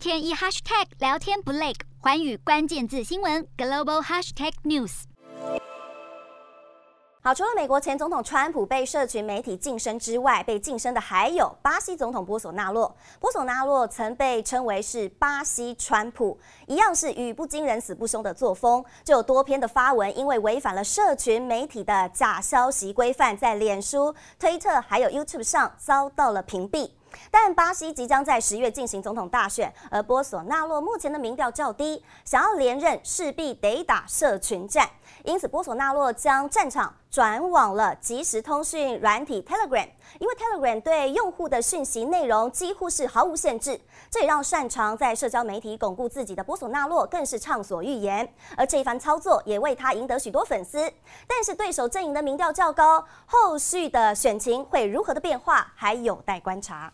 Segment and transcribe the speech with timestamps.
[0.00, 5.02] 天一 hashtag 聊天不累，寰宇关键字新闻 global hashtag news。
[7.20, 12.96] 好，除了美国前总统川普被社群媒体晋升之外，被晋升的还有巴西总统波索纳洛。
[13.20, 26.92] 波索纳洛曾被称为是巴西川普，一样是语不惊人死不休的作风，就有多篇的发文，因为违反了社群媒体的假消息规范，在脸书、推特还有 YouTube 上遭到了屏蔽。
[27.30, 34.88] 但巴西即将在十月进行总统大选，而波索纳洛目前的民调较低，想要连任势必得打社群战，
[35.24, 50.92] 因此波索纳洛将战场转往了即时通讯软体 Telegram，因为 Telegram 对用户的讯息内容几乎是毫无限制，这也让擅长在社交媒体巩固自己的波索纳洛更是畅所欲言，而这一番操作也为他赢得许多粉丝。
[51.26, 56.92] 但是对手阵营的民调较高，后续的选情会如何的变化，还有待观察。